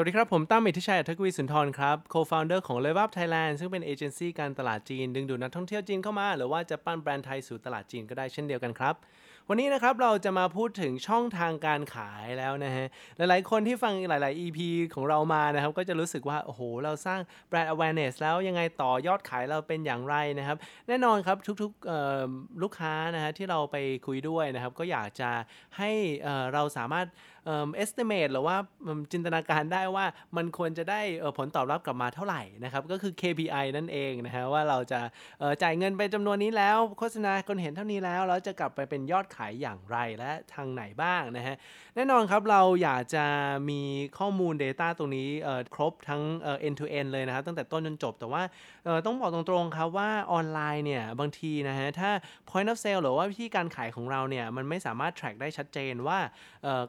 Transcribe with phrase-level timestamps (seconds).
[0.00, 8.94] วัสดีครับ ผมตั้มอิทธิชัยอักวีสุนทรครับ co-founder ของ Live Up Thailand ซึ่งเป็นเอเจนซี่การตลาดจีน ดึงดูดนักท่องเที่ยวจีนเข้ามา หรือว่าจะปั้นแบรนด์ไทยสู่ตลาดจีนก็ได้เช่นเดียวกันครับ
[9.48, 14.58] วันนี้นะครับเราจะมาพูดถึงช่องทางการขายแล้วนะฮะ หลายๆ คนที่ฟังหลาย ๆ EP
[14.94, 20.56] ของเรามานะครับ ก็จะรู้สึกว่า โอ้โห เราสร้างแบรนด์ awareness แล้วยังไงต่อยอดขายเราเป็นอย่างไรนะครับ
[20.88, 25.30] แน่นอนครับทุกๆลูกค้านะฮะที่เราไปคุยด้วยนะครับก็อยากจะ
[25.78, 25.90] ให้
[26.54, 27.06] เราสามารถ
[27.48, 28.56] เอ่อ estimate หรือว่า
[29.12, 30.06] จินตนาการได้ว่า
[30.36, 31.00] มันควรจะได้
[31.38, 35.00] ผลตอบรับกลับมาเท่าไหร่นะครับ ก็คือ KPI นั่นเองนะฮะว่าเราจะ
[35.62, 41.56] จ่ายเงินไปจำนวนนี้แล้ว โฆษณาคนเห็นเท่านี้แล้วแล้วจะกลับไปเป็นยอดขายอย่างไรและทางไหนบ้างนะฮะ
[41.96, 43.24] แน่นอนครับเราอยากจะ
[43.70, 43.80] มี
[44.18, 45.28] ข้อมูล Data ตรงนี้
[45.74, 46.22] ครบทั้ง
[46.66, 48.42] end to end เลยนะครับตั้งแต่ต้นจนจบ แต่ว่า
[49.06, 52.10] ต้องบอกตรงๆครับว่าออนไลน์เนี่ยบางทีนะฮะถ้า
[52.50, 56.18] point of sale หรือว่าวิธีการขายของเราเนี่ยมันไม่สามารถ track ได้ชัดเจนว่า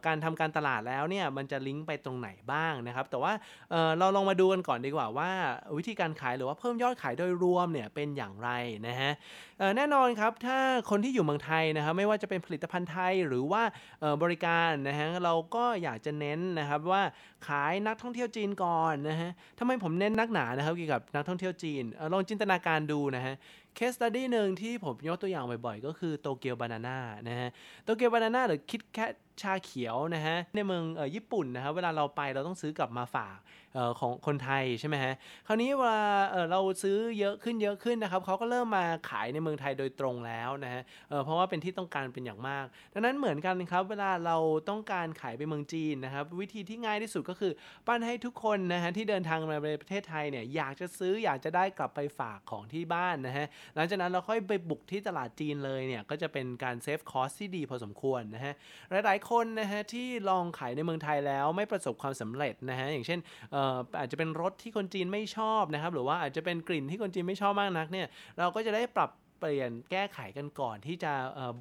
[0.07, 3.33] การทำการตลาดแล้วเนี่ยมันจะลิงก์ไปตรงไหนบ้างนะครับ แต่ว่า
[3.71, 5.29] เเราลองมาดูกันก่อนดีกว่าว่า
[5.77, 8.49] วิธีการขายหรือว่าเพิ่มยอดขายโดยรวมเนี่ยเป็นอย่างไร
[8.87, 9.11] นะฮะ
[9.77, 10.57] แน่นอนครับถ้า
[10.89, 13.63] คนที่อยู่เมืองไทยนะครับไม่ว่าจะเป็นผลิตภัณฑ์ไทยหรือว่า
[14.23, 17.03] บริการนะฮะเราก็อยากจะเน้นนะครับว่า
[17.47, 23.35] ขายนักท่องเที่ยวจีนก่อนนะฮะทำไมผมเน้นนักหนานะครับเกี่ยวกับนักท่องเที่ยวจีนอลองจินตนาการดูนะฮะ
[23.75, 26.97] เคสตัดดี้หนึ่งที่ผมยกตัวอย่างบ่อยๆ ก็คือโตเกียวบานาน่า
[27.27, 27.49] นะฮะ
[27.83, 29.05] โตเกียวบานาน่าหรือคิดแค่
[29.43, 33.37] ชาเขียวนะฮะในเมืองเอ่อญี่ปุ่นนะครับเวลาเราไปเราต้องซื้อกลับมาฝาก
[33.99, 35.13] ของคนไทยใช่ไหมฮะ
[35.47, 35.99] คราวนี้เวลา
[36.51, 44.37] เราซื้อเยอะขึ้นเยอะขึ้นนะครับเขาก็เริ่มมาขายในเมืองไทยโดยตรงแล้วนะฮะเเพราะว่าเป็นที่ต้องการเป็นอย่างมาก ดังนั้นเหมือนกันครับเวลาเรา
[44.69, 47.51] ต้องการขายไปเมืองจีนนะครับวิธีที่ง่ายที่สุดก็คือ
[47.87, 58.53] ปั้นให้ทุกคนนะฮะที่เดินทางมาในประเทศไทยเนี่ยอยากจะซื้ออยากจะได้กลับไปฝากของที่บ้านนะฮะหลังจากนั้นเราค่อยไปบุกที่ตลาดจีนเลยเนี่ยก็จะเป็นการ save cost ที่ดีพอสมควรนะฮะ
[59.05, 63.19] หลายๆคนนะฮะที่ลองขายในเมืองไทยแล้วไม่ประสบความสำเร็จนะฮะอย่างเช่น
[63.51, 71.11] อาจจะเป็นรสที่คนจีนไม่ชอบนะครับ หรือว่าอาจจะเป็นกลิ่นที่คนจีนไม่ชอบมากนักเนี่ย เราก็จะได้ปรับ เปลี่ยนแก้ไขกันก่อนที่จะ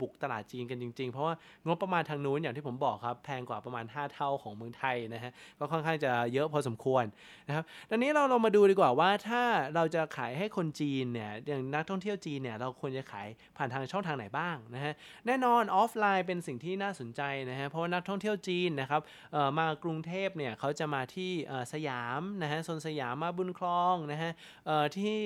[0.00, 1.34] บุกตลาดจีนกันจริง ๆ เพราะว่า
[1.66, 7.04] งบประมาณทางนู้นอย่างที่ผมบอกครับแพงกว่าประมาณ 5 เท่าของเมืองไทยนะฮะก็ค่อนข้างจะเยอะพอสมควร
[7.48, 9.42] นะครับดังนี้เราเรามาดูดีกว่าว่าถ้า
[9.74, 14.92] เราจะขายให้คนจีนเนี่ยอย่างนักท่องเที่ยวจีนเนี่ยเราควรจะขายผ่านทางช่องทางไหนบ้างนะฮะ
[15.26, 19.02] แน่นอนออฟไลน์เป็นสิ่งที่น่าสนใจนะฮะเพราะว่านักท่องเที่ยวจีนนะครับ
[19.58, 21.30] มากรุงเทพเนี่ยเขาจะมาที่
[21.72, 24.30] สยามนะฮะโซนสยามมาบุญคลองนะฮะ
[24.96, 25.18] ที่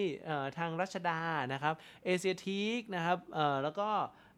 [0.58, 1.20] ทางรัชดา
[1.52, 1.74] นะครับ
[2.04, 3.88] เอเชียทีกนะครับเอ่อแล้วก็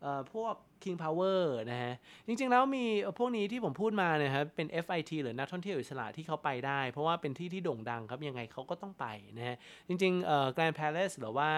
[0.02, 1.40] เอ่อพวก King Power
[1.70, 1.92] นะฮะ
[2.26, 2.84] จริงๆ แล้วมี
[3.18, 9.06] พวกนี้ที่ผมพูดมาเนี่ยครับเป็น FIT หรือนักท่องเที่ยวอิสระที่เขาไปได้ เพราะว่าเป็นที่ที่โด่งดังครับ ยังไงเขาก็ต้องไป
[9.38, 9.56] นะฮะ
[9.88, 11.50] จริงๆเอ่อ Grand Palace หรือว่า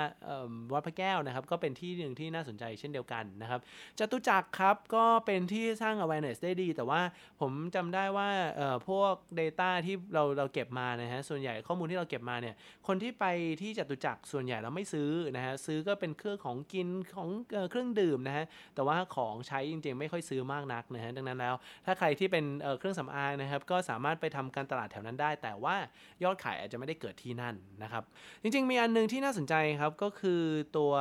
[0.73, 3.61] วัดพระแก้วนะครับ ก็เป็นที่หนึ่งที่น่าสนใจเช่นเดียวกันนะครับ
[3.99, 7.01] จตุจักรครับ ก็เป็นที่สร้าง awareness ได้ดี แต่ว่า
[7.41, 12.55] ผมจำได้ว่าเอ่อพวก Data ที่เราเราเก็บมานะฮะส่วนใหญ่ข้อมูลที่เราเก็บมาเนี่ย
[12.87, 13.25] คนที่ไป
[13.63, 17.29] ที่จตุจักรส่วนใหญ่เราไม่ซื้อนะฮะซื้อก็เป็นเครื่องของกินของ
[17.71, 18.45] เครื่องดื่มนะฮะ
[18.75, 21.55] แต่ว่าของใช้จริงๆ ไม่ค่อยซื้อมากนักนะฮะดังนั้นแล้ว
[21.87, 25.77] ถ้าใครที่เป็นเเครื่องสำอางนะครับก็สามารถไปทำการตลาดแถวนั้นได้ แต่ว่า
[26.25, 28.03] ยอดขายอาจจะไม่ได้เกิดที่นั่นนะครับ
[28.43, 30.43] จริงๆ มีอันหนึงที่น่าสนใจครับก็คือ
[30.77, 30.93] ตัว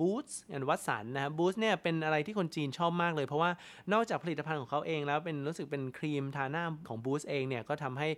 [0.00, 3.50] บูธส์แอนวัตสันนะครับบูธเนี่ยเป็นอะไรที่คนจีนชอบมากเลย เพราะว่า
[3.92, 8.08] นอกจากผลิตภัณฑ์ของเขาเองแล้วเป็นรู้สึกเป็นครีมทาหน้าของบูธเองเนี่ยก็ทำให้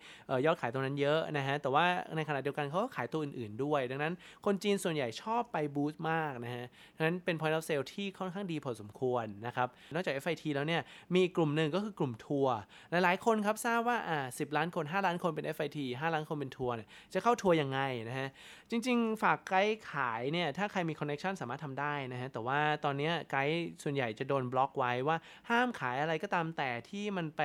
[0.47, 1.85] ยอดขายตรงนั้นเยอะนะฮะแต่ว่า
[2.17, 4.13] ในขณะเดียวกันเขาก็ขายตัวอื่นๆด้วย ดังนั้น
[4.47, 6.65] คนจีนส่วนใหญ่ชอบไปบูธมากนะฮะ
[6.97, 10.83] ดังนั้นเป็น point of sale ที่ค่อนข้างดีพอสมควรนะครับนอกจาก FIT แล้วเนี่ย
[11.15, 12.57] มีกลุ่มหนึ่งก็คือกลุ่มทัวร์
[12.91, 18.29] หลายๆคนครับทราบว่าอ่า10ล้านคน 5 ล้านคนเป็น FIT 5 ล้านคนเป็นทัวร์เนี่ยจะเข้าทัวร์ยังไงนะฮะ
[18.71, 25.17] จริง ๆ ฝากไกด์ขายเนี่ยถ้าใครมีคอนเน t ชันสามารถทำได้นะฮะแต่ว่าตอนนี้ไกด์ส่วนใหญ่จะโดนบล็อกไว้ว่า
[25.51, 27.43] ห้ามขายอะไรก็ตามแต่ที่มันไป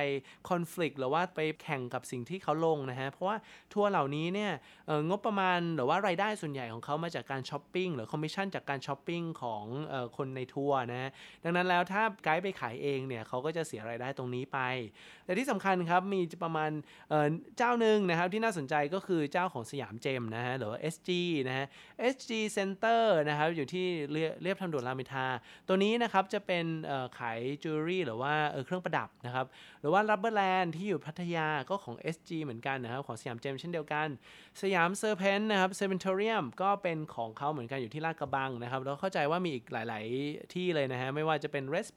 [0.48, 3.36] คอน FLICT หรือว่าไปแข่งกับสิ่งที่เขาลงนะฮะเพราะว่า
[3.72, 4.52] ทัวร์เหล่านี้เนี่ย
[4.86, 9.64] เอ่องบประมาณหรือว่ารายได้ส่วนใหญ่ของเขามาจากการช้อปปิ้งหรือคอมมิชชั่นจากการช้อปปิ้งของ
[10.16, 11.10] คนในทัวร์นะฮะ
[11.44, 14.58] ดังนั้นแล้วถ้าไกด์ไปขายเองเนี่ยเขาก็จะเสียรายได้ตรงนี้ไป
[15.24, 16.70] แต่ที่สำคัญครับมีประมาณ
[17.58, 21.10] เจ้าหนึ่งนะครับที่น่าสนใจก็คือเจ้าของสยามเจมนะฮะหรือว่า SG
[21.48, 21.66] นะฮะ
[22.14, 23.86] SG Center นะครับอยู่ที่
[24.42, 25.26] เลียบทางด่วนรามอินทรา
[25.68, 26.64] ตัวนี้นะครับจะเป็น
[27.18, 28.34] ขายจิวเวลรี่หรือว่า
[28.66, 29.46] เครื่องประดับนะครับ
[29.80, 34.08] หรือว่า Rubber Land ที่อยู่พัทยาก็ของ SG เหมือนกันนะครับของสยามเจมเช่นเดียวกัน
[34.62, 41.88] Siam Serpen นะครับ Serpentarium ก็เป็นของเขาเหมือนกันอยู่ที่ลาดกระบังนะครับแล้วเข้าใจว่ามีอีกหลาย ๆ ที่เลยนะฮะไม่ว่าจะเป็น Res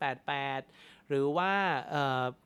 [0.52, 1.52] 88 หรือว่า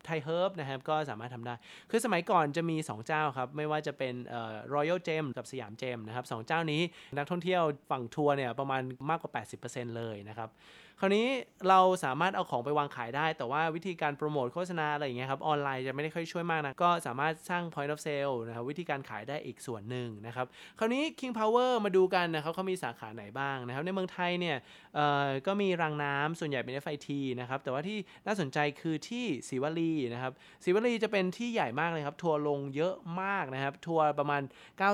[0.06, 1.54] ไทเฮิร์บนะครับก็สามารถทำได้
[1.90, 4.14] คือสมัยก่อนจะมี 2 เจ้าครับ ไม่ว่าจะเป็น
[4.74, 6.82] รอยัลเจมกับสยามเจมนะครับ2 เจ้านี้
[7.18, 9.32] นักท่องเที่ยวฝั่งทัวร์เนี่ยประมาณมากกว่า
[9.66, 10.50] 80%เลยนะครับ
[11.02, 11.28] คราวนี้
[11.70, 20.46] เราสามารถเอาของไปวางขายได้ แต่ว่าวิธีการโปรโมทโฆษณาอะไรอย่างเงี้ยครับออนไลน์จะไม่ได้ค่อยช่วยมากนะ ก็สามารถสร้าง point of sale นะครับวิธีการขายได้อีกส่วนหนึ่งนะครับ
[20.80, 24.58] คราวนี้ King Power มาดูกันนะครับเขามีสาขาไหนบ้างนะครับ ในเมืองไทยเนี่ย
[25.48, 27.10] ก็มีรางน้ำส่วนใหญ่เป็น FIT
[27.40, 34.42] นะครับ แต่ว่าที่น่าสนใจคือที่ศิวลีนะครับศิวลีจะเป็นที่ใหญ่มากเลยครับ ทัวร์ลงเยอะมากนะครับ ทัวร์ประมาณ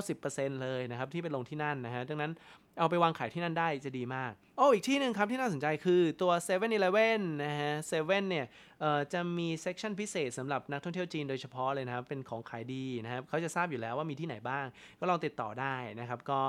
[0.05, 2.33] 90%เลยนะครับที่ไปลงที่นั่นนะฮะดังนั้น
[2.79, 8.45] เอาไปวางขายที่นั่นได้จะดีมากโอ้อีกที่หนึ่งครับที่น่าสนใจคือตัว7 e เ e ่ e อนะฮะเซเว่นเนี่ย
[9.13, 14.65] จะมี section พิเศษสำหรับนักท่องเที่ยวจีนโดยเฉพาะเลยนะครับ เป็นของขายดีนะครับเขาจะทราบอยู่แล้วว่ามีที่ไหนบ้าง
[14.99, 16.39] ก็ลองติดต่อได้นะครับ ก็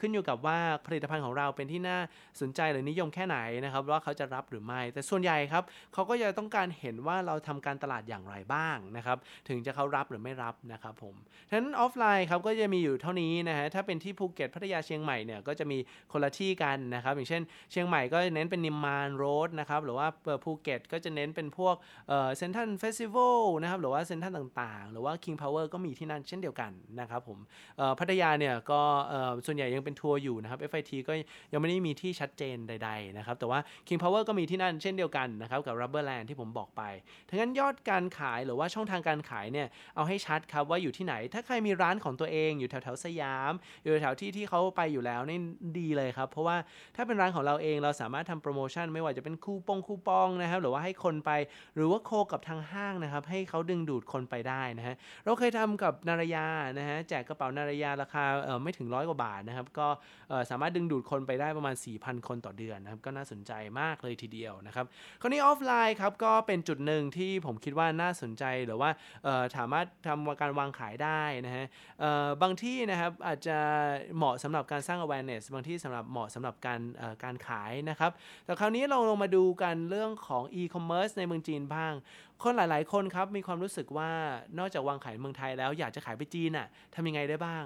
[0.00, 1.98] ขึ้นอยู่กับว่าผลิตภัณฑ์ของเราเป็นที่น่า
[2.40, 5.62] สนใจหรือนิยมแค่ไหนนะครับ ว่าเขาจะรับหรือไม่ แต่ส่วนใหญ่ครับ
[5.94, 9.18] เขาก็จะต้องการเห็นว่าเราทำการตลาดอย่างไรบ้างนะครับ
[9.48, 11.14] ถึงจะเขารับหรือไม่รับนะครับผม
[11.48, 15.78] ฉะนั้นออฟไลน์ครับก็จะมีอยู่เท่านี้นะฮะถ้าเป็นที่ภูเก็ตพัทยาเชียงใหม่เนี่ยก็จะมี
[16.12, 20.06] คนละที่กันนะครับ อย่างเช่น เชียงใหม่ก็เน้นเป็นนิมมาน Road นะครับหรือว่า
[20.44, 21.74] ภูเก็ตก็จะเน้นเป็นพวก
[22.36, 27.38] เซ็นทรัลเฟสติวัลนะครับหรือว่าเซ็นทรัลต่างๆ หรือว่า King Power ก็มีที่นั่นเช่นเดียวกันนะครับผม
[27.98, 28.80] พัทยาเนี่ยก็
[29.46, 31.12] ส่วนใหญ่ยังเป็นทัวร์อยู่นะครับ FIT ก็
[31.52, 33.58] ยังไม่ได้มีที่ชัดเจนใด ๆ นะครับ แต่ว่า
[33.88, 36.82] King Power ก็มีที่นั่นเช่นเดียวกันนะครับกับ Rubberland ที่ผมบอกไป
[37.28, 43.52] ทั้งนั้นยอดการขายหรือว่าช่องทางการขายเนี่ยเอาให้ชัดครับว่าอยู่ที่ไหน ถ้าใครมีร้านของตัวเองอยู่แถวๆสยาม
[43.82, 45.35] อยู่แถวที่ที่เขาไปอยู่แล้วนี่
[45.78, 46.56] ดีเลยครับ เพราะว่า
[46.96, 51.30] ถ้าเป็นร้านของเราเองเราสามารถทำโปรโมชั่นไม่ว่าจะเป็นคูปองคูปองนะครับหรือว่าให้คนไป
[51.76, 56.46] หรือว่าโคกับทางห้างนะครับให้เขาดึงดูดคนไปได้นะฮะเราเคยทำกับนารยา
[56.78, 58.24] นะฮะแจกกระเป๋านารยาราคา
[58.62, 59.88] ไม่ถึงร้อยกว่าบาทนะครับก็
[60.50, 64.86] สามารถดึงดูดคนไปได้ประมาณ 4,000 คนต่อเดือนนะครับก็น่าสนใจมากเลยทีเดียวนะครับ
[65.20, 68.90] คราวนี้ออฟไลน์ครับก็เป็นจุดหนึ่งที่ผมคิดว่าน่าสนใจหรือว่า
[69.56, 71.64] สามารถทำการวางขายได้นะฮะ
[72.42, 73.58] บางที่นะครับอาจจะ
[74.16, 76.80] เหมาะสำหรับการสร้าง awareness บางที่สำหรับเหมาะสำหรับการ
[77.24, 78.10] การขายนะครับ
[78.44, 81.92] แต่คราวนี้เราลงมาดูกันเรื่องของ e-commerce ในเมืองจีนบ้าง
[82.42, 84.10] คนหลาย ๆ คนครับมีความรู้สึกว่า
[84.58, 87.64] นอกจากวางขายเมืองไทยแล้วอยากจะขายไปจีนอะ่ะทำยังไงได้บ้าง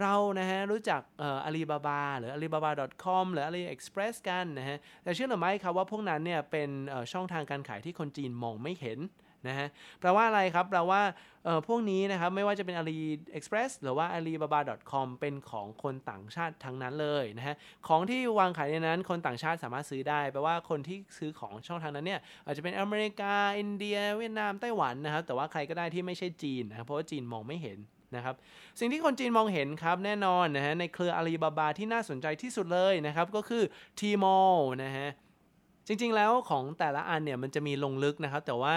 [0.00, 1.00] เรานะฮะรู้จัก
[1.44, 6.70] อาลีบาบาหรือ alibaba.com หรือ AliExpress กันนะฮะแต่เชื่อหรือไม่ครับว่าพวกนั้นเนี่ยเป็น
[7.12, 8.98] ช่องทางการขายที่คนจีนมองไม่เห็น
[9.46, 9.68] นะฮะ
[10.00, 11.02] แปลว่าอะไรครับแปลว่า
[11.68, 17.54] พวกนี้นะครับไม่ว่าจะเป็น AliExpress หรือว่า Alibaba.com เป็นของคนต่างชาติทั้งนั้นเลยนะฮะ
[17.88, 27.78] ของที่วางขายในนั้นคนต่างชาติสามารถซื้อได้แปลว่าคนที่ซื้อของช่องทางนั้นเนี่ยอาจจะเป็นอเมริกา อินเดีย เวียดนามไต้หวันนะครับแต่ว่าใครก็ได้ที่ไม่ใช่จีนนะครับเพราะว่าจีนมองไม่เห็น
[28.16, 28.34] นะครับ
[28.78, 33.62] สิ่งที่คนจีนมองเห็นครับแน่นอนนะฮะในเครืออาลีบาบาที่น่าสนใจที่สุดเลยนะครับก็คือ
[34.00, 35.08] Tmall นะฮะ
[35.88, 38.74] จริงๆแล้วของแต่ละอันเนี่ยมันจะมีลงลึกนะครับ แต่ว่า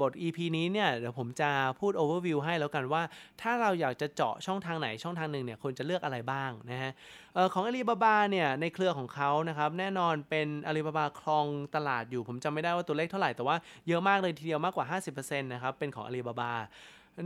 [0.00, 1.50] บท EP นี้เนี่ยเดี๋ยวผมจะ
[1.80, 3.02] พูด overview ให้แล้วกันว่า
[3.42, 6.92] ถ้าเราอยากจะเจาะช่องทางไหนช่องทางหนึ่งเนี่ยควรจะเลือกอะไรบ้างนะฮะ
[7.52, 13.56] ของอาลีบาบาเนี่ยในเครือของเขานะครับแน่นอนเป็นอาลีบาบาคลองตลาดอยู่ ผมจำไม่ได้ว่าตัวเลขเท่าไหร่แต่ว่า
[13.88, 14.86] เยอะมากเลยทีเดียวมากกว่า
[15.16, 16.52] 50%นะครับเป็นของอาลีบาบา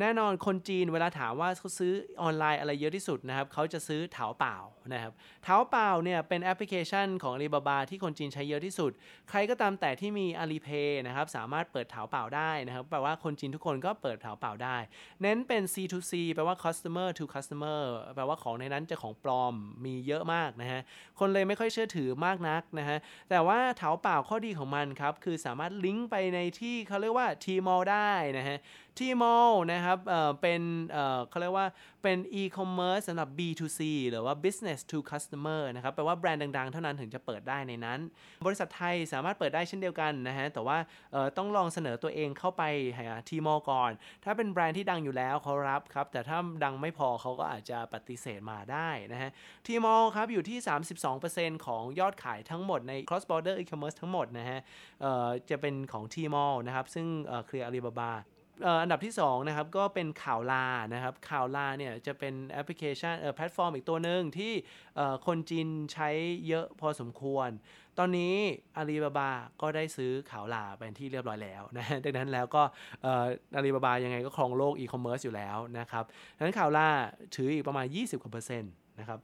[0.00, 1.92] แน่นอนคนจีนเวลาถามว่าเขาซื้อ
[2.22, 4.56] ออนไลน์อะไรเยอะที่สุดนะครับเขาจะซื้อเถาเปล่า
[4.92, 5.12] นะครับ
[5.44, 8.90] เถาเปล่าเนี่ยเป็นแอปพลิเคชันของ Alibaba ที่คนจีนใช้เยอะที่สุด
[9.30, 14.76] ใครก็ตามแต่ที่มี Alipay นะครับสามารถเปิดเถาเปล่าได้นะครับแปลว่าคนจีนทุกคนก็เปิดเถาเปล่าได้
[15.22, 17.80] เน้นเป็น C2C แปลว่า customer to customer
[18.14, 19.54] แปลว่าของในนั้นจะของปลอม
[19.84, 20.80] มีเยอะมากนะฮะ
[21.18, 22.98] คนเลยไม่ค่อยเชื่อถือมากนักนะฮะ
[23.30, 28.58] แต่ว่าเถาเปล่าข้อดีของมันครับคือสามารถลิงก์ไปในที่เขาเรียกว่า Tmall ได้นะฮะ
[29.00, 31.66] ที่มอลนะครับเเป็นเเขาเรียกว่า
[32.02, 33.80] เป็น e-commerce สำหรับ B2C
[34.10, 37.98] หรือว่า business to customer นะครับแปลว่าแบรนด์ดังๆ เท่านั้นถึงจะเปิดได้ในนั้น
[38.46, 40.78] บริษัทไทยสามารถเปิดได้เช่นเดียวกันนะฮะแต่ว่า
[41.36, 42.62] ต้องลองเสนอตัวเองเข้าไป
[42.98, 43.90] หาทีมอลก่อน
[44.24, 49.30] ถ้าเป็นแบรนด์ที่ดังอยู่แล้วเขารับครับ แต่ถ้าดังไม่พอเขาก็อาจจะปฏิเสธมาได้นะฮะ
[49.66, 50.58] Tmall ครับอยู่ที่
[51.12, 54.60] 32%ของยอดขายทั้งหมดใน cross border e-commerce ทั้งหมดนะฮะ
[55.50, 57.06] จะเป็นของ Tmall นะครับซึ่ง
[57.46, 58.12] เคลียร์อาลีบาบา
[58.82, 64.52] อันดับที่2นะครับก็เป็น Kaola นะครับ Kaola เนี่ยจะเป็นแอปพลิเคชันแพลตฟอร์มอีกตัวหนึ่งที่
[65.26, 66.08] คนจีนใช้
[66.48, 67.50] เยอะพอสมควร
[67.98, 68.34] ตอนนี้
[68.76, 69.30] อาลีบาบา
[69.62, 72.62] ก็ได้ซื้อ Kaola เป็นที่เรียบร้อยแล้วนะดังนั้นแล้วก็
[73.56, 76.04] อาลีบาบายังไงก็ครองโลกอีคอมเมิร์ซอยู่แล้วนะครับ
[76.36, 76.88] ดังนั้นข่าวลา
[77.34, 79.18] ถืออีกประมาณ 20กว่าเปอร์เซ็นต์นะครับ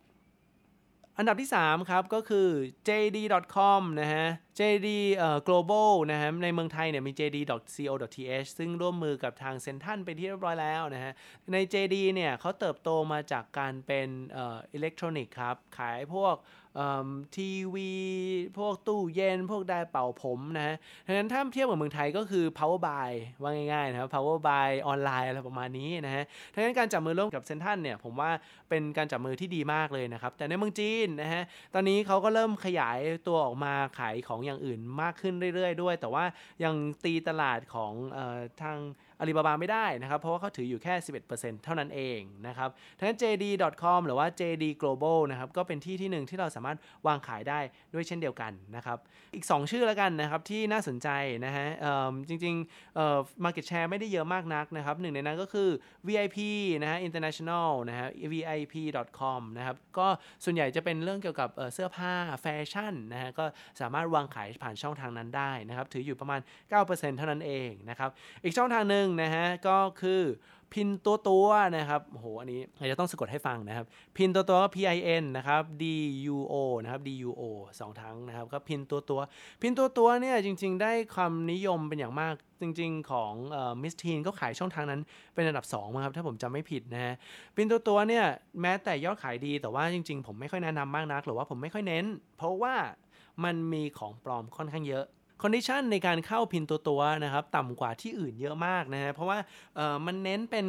[1.18, 2.48] อันดับที่ 3 ครับ ก็คือ
[2.88, 4.26] JD.com นะฮะ
[4.58, 4.88] JD
[5.48, 11.12] global นะฮะ ในเมืองไทยเนี่ยมี JD.co.th ซึ่งร่วมมือกับทางเซนทันไปที่เรียบร้อยแล้วนะฮะ
[11.52, 16.34] ใน JD เนี่ยเขาเติบโตมาจากการเป็นอิเล็กทรอนิกส์ครับ ขายพวก
[17.36, 17.90] ทีวี
[18.58, 23.10] พวกตู้เย็น พวกไดเป่าผมนะฮะดังนั้นถ้าเทียบกับเมืองไทยก็คือ power buy
[23.42, 28.30] ว่าง่ายๆนะครับ power buy ออนไลน์อะไรประมาณนี้นะฮะดังนั้นการจับมือร่วมกับเซนทันเนี่ยผมว่า
[28.68, 31.42] เป็นการจับมือที่ดีมากเลยนะครับ แต่ในเมืองจีนนะฮะ
[31.74, 36.24] ตอนนี้เขาก็เริ่มขยายตัวออกมาขายของอย่างอื่นมากขึ้นเรื่อยๆ ด้วย แต่ว่า
[36.64, 38.78] ยังตีตลาดของออทาง
[39.20, 40.94] อาลีบาบาไม่ได้นะครับ เพราะว่าเขาถืออยู่แค่
[41.28, 47.58] 11%เท่านั้นเองนะครับทั้งนั้น JD.com หรือว่า JD Global นะครับก็เป็นที่ที่หนึ่งที่เราสามารถวางขายได้
[47.94, 48.98] ด้วยเช่นเดียวกันนะครับ
[49.34, 51.08] อีก 2 ชื่อแล้วกันนะครับที่น่าสนใจ
[51.44, 51.66] นะฮะ
[52.28, 55.68] จริงๆ market share ไม่ได้เยอะมากนักนะครับหนึ่งในนั้นก็คือ
[56.06, 56.38] VIP
[56.82, 60.06] นะฮะ international นะฮะ VIP.com นะครับก็
[60.44, 63.44] ส่วนใหญ่จะเป็นเรื่องเกี่ยวกับเสื้อผ้าแฟชั่นนะฮะก็
[63.80, 66.40] สามารถวางขายผ่านช่องทางนั้นได้นะครับถืออยู่ประมาณ
[66.78, 68.10] 9%เท่านั้นเองนะครับ
[68.44, 70.22] อีกช่องทางหนึ่งนะฮะก็คือ
[70.74, 73.86] พินตัวตัวนะครับโหอันนี้อาจจะต้องสะกดให้ฟังนะครับ
[74.16, 75.84] พินตัวตัวก็ P I N นะครับ D
[76.34, 77.42] U O นะครับ D U O
[77.80, 83.32] สองครั้งนะครับก็ Pinduoduo Pinduoduo เนี่ยจริง ๆ ได้ความนิยมเป็นอย่างมากจริง ๆ ของ
[83.82, 85.00] มิสทีนก็ขายช่องทางนั้น
[85.34, 87.14] เป็นอันดับ2ครับถ้าผมจำไม่ผิดนะฮะ
[87.56, 88.24] Pinduoduo เนี่ย
[88.60, 92.04] แม้แต่ยอดขายดีแต่ว่าจริง ๆ ผมไม่ค่อยแนะนำมากนัก หรือว่าผมไม่ค่อยเน้น
[92.36, 92.74] เพราะว่า
[93.44, 95.04] มันมีของปลอมค่อนข้างเยอะ
[95.42, 99.38] condition ในการเข้า Pinduoduo นะครับต่ำกว่าที่อื่นเยอะมากนะฮะเพราะว่า
[100.06, 100.66] มันเน้นเป็น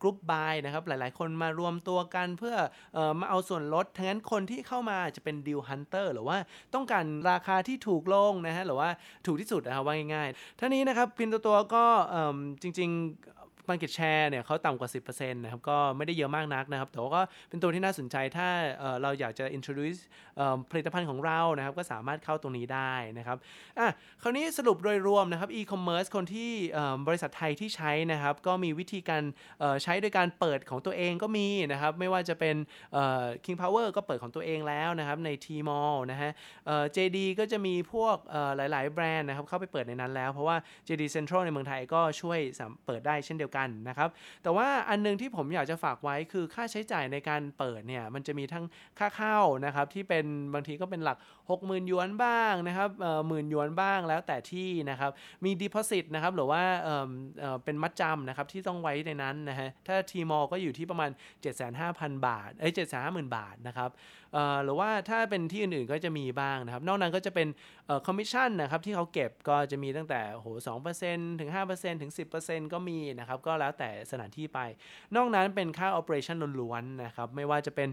[0.00, 2.56] group buy นะครับหลายๆ คนมารวมตัวกันเพื่อ
[2.96, 6.38] ออมาเอาส่วนลดดังนั้นคนที่เข้ามาจะเป็น deal hunter หรือว่า
[6.74, 8.88] ต้องการราคาที่ถูกลงนะฮะหรือว่า
[9.26, 11.84] ถูกที่สุดนะครับว่าง่ายๆเท่านี้นะครับ Pinduoduo ก็
[12.62, 12.90] จริง
[13.70, 18.48] Market Share เนี่ยเขาต่ำกว่า 10%นะครับก็ไม่ได้เยอะมากนักนะครับ แต่ว่าก็เป็นตัวที่น่าสนใจถ้า
[19.02, 20.00] เราอยากจะ introduce
[20.70, 23.36] ผลิตภัณฑ์ของเรานะครับก็สามารถเข้าตรงนี้ได้นะครับ
[23.78, 23.88] อะ
[24.22, 26.50] คราวนี้สรุปโดยรวมนะครับ e-commerce คนที่
[27.08, 29.22] บริษัทไทยที่ใช้นะครับ ก็มีวิธีการ
[29.82, 32.56] ใช้โดยการเปิดของตัวเองก็มีนะครับ ไม่ว่าจะเป็น
[33.44, 36.30] King Power ก็เปิดของตัวเองแล้วนะครับใน Tmall นะฮะ
[36.96, 38.16] JD ก็จะมีพวก
[38.56, 40.56] หลาย ๆ แบรนด์นะครับเข้าไปเปิดในนั้นแล้ว เพราะว่า
[40.88, 42.38] JD Central ในเมืองไทยก็ช่วย
[42.86, 44.08] เปิดได้เช่นเดียวกันนนะครับ
[44.42, 48.64] แต่ว่าอันนึงที่ผมอยากจะฝากไว้คือค่าใช้จ่ายในการเปิดเนี่ยมันจะมีทั้ง
[48.98, 50.24] ค่าเข้านะครับที่เป็น
[50.54, 51.18] บางทีก็เป็นหลัก
[51.50, 52.90] 60,000หยวนบ้างนะครับ
[53.28, 55.10] หมื่นหยวนบ้างแล้วแต่ที่นะครับ
[55.44, 61.10] มี deposit นะครับหรือว่าเป็นมัดจำนะครับที่ต้องไว้ในนั้นนะฮะถ้า Tmall ก็อยู่ที่ประมาณ
[61.68, 62.72] 75,000 บาทเอ้ย
[63.04, 63.90] 750,000บาทนะครับ
[64.64, 67.48] หรือว่าถ้าเป็นที่อื่นๆก็จะมีบ้างนะครับ นอกนั้นก็จะเป็น
[68.06, 74.58] คอมมิชชั่นนะครับที่เขาเก็บก็จะมีตั้งแต่โหสองเปอร์เซ็นต์ถึงห้าเปอร์เซ็นต์ถึงสิบเปอร์เซ็นต์ก็มีนะครับ ก็แล้วแต่สถานที่ไป
[75.16, 77.88] นอกนั้นเป็นค่า operation ล้วนๆนะครับ ไม่ว่าจะเป็น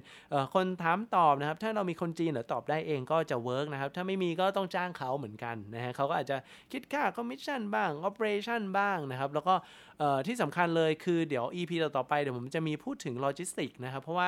[0.54, 6.38] คนถามตอบนะครับ ถ้าเรามีคนจีนหรือตอบได้เองก็จะ work นะครับ ถ้าไม่มีก็ต้องจ้างเขาเหมือนกันนะฮะเขาก็อาจจะ
[6.72, 9.56] คิดค่าคอมมิชชั่นบ้าง operation บ้างนะครับ แล้วก็
[10.28, 14.28] ที่สำคัญเลยคือเดี๋ยว EP ต่อไปเดี๋ยวผมจะมีพูดถึงโลจิสติกนะครับ เพราะว่า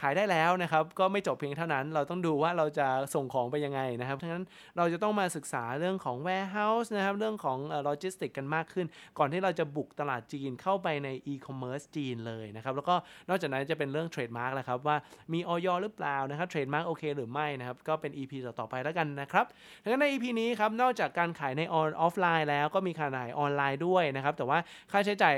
[0.00, 4.44] ขายได้แล้วนะครับก็ไม่จบเพียงเท่านั้น เราต้องดูว่าเราจะส่งของไปยังไงนะครับดังนั้น
[4.76, 8.86] เราจะต้องมาศึกษาเรื่องของ warehouse นะครับเรื่องของโลจิสติกกันมากขึ้น
[9.18, 12.94] ก่อนที่เราจะบุกตลาดจีนเข้าไปใน e-commerce จีนเลยนะครับแล้วก็
[13.28, 14.96] นอกจากนั้นจะเป็นเรื่อง trademark แล้วครับว่า
[15.32, 15.68] มีอย.
[15.82, 19.46] หรือเปล่านะครับ trademark โอเคหรือไม่นะครับก็เป็น EP ต่อๆไปแล้วกันนะครับ
[19.82, 24.58] ดังนั้นใน EP นี้ครับนอกจากการขายในออฟไลน์แล้วก็มีการขายออนไลน์ด้วยนะครับแต่ว่า
[24.92, 25.34] ค่าใช้จ่าย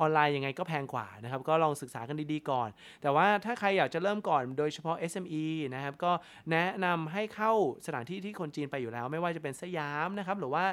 [0.00, 2.68] ออนไลน์ยังไงก็แพงกว่านะครับก็ลองศึกษากันดีๆก่อน
[3.02, 6.12] แต่ว่าถ้าใครอยากจะเริ่มก่อนโดยเฉพาะ SME นะครับก็
[6.50, 7.52] แนะนำให้เข้า
[7.86, 10.64] สถานที่ที่คนจีนไปอยู่แล้ว ไม่ว่าจะเป็นสยามนะครับหรือว่า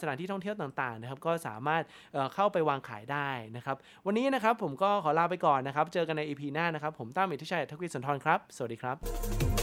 [0.00, 1.82] สถานที่ท่องเที่ยวต่างๆนะครับก็สามารถ
[2.34, 9.55] เข้าไปวางขายได้นะครับวันนี้นะครับผมก็ขอลาไปก่อนนะครับเจอกันใน EP หน้านะครับผมตั้มอิทธิชัยทักวิสุนทรครับ สวัสดีครับ